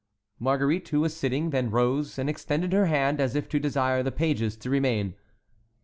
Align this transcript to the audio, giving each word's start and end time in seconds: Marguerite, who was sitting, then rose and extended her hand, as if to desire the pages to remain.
Marguerite, 0.39 0.89
who 0.89 0.99
was 1.01 1.15
sitting, 1.15 1.51
then 1.51 1.69
rose 1.69 2.17
and 2.17 2.27
extended 2.27 2.73
her 2.73 2.87
hand, 2.87 3.21
as 3.21 3.35
if 3.35 3.47
to 3.49 3.59
desire 3.59 4.01
the 4.01 4.11
pages 4.11 4.57
to 4.57 4.67
remain. 4.71 5.13